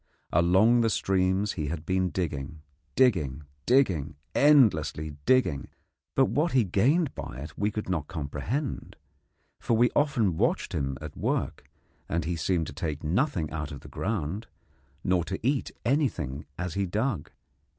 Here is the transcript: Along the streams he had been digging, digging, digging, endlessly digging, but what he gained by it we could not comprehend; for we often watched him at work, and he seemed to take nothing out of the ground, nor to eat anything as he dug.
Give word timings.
Along 0.33 0.81
the 0.81 0.89
streams 0.89 1.51
he 1.51 1.67
had 1.67 1.85
been 1.85 2.09
digging, 2.09 2.63
digging, 2.95 3.43
digging, 3.67 4.15
endlessly 4.33 5.11
digging, 5.27 5.67
but 6.15 6.25
what 6.25 6.53
he 6.53 6.63
gained 6.63 7.13
by 7.13 7.37
it 7.37 7.55
we 7.55 7.69
could 7.69 7.87
not 7.87 8.07
comprehend; 8.07 8.95
for 9.59 9.77
we 9.77 9.91
often 9.95 10.37
watched 10.37 10.73
him 10.73 10.97
at 11.01 11.15
work, 11.15 11.67
and 12.09 12.25
he 12.25 12.35
seemed 12.35 12.65
to 12.65 12.73
take 12.73 13.03
nothing 13.03 13.51
out 13.51 13.71
of 13.71 13.81
the 13.81 13.89
ground, 13.89 14.47
nor 15.03 15.23
to 15.25 15.39
eat 15.45 15.69
anything 15.85 16.45
as 16.57 16.73
he 16.73 16.87
dug. 16.87 17.29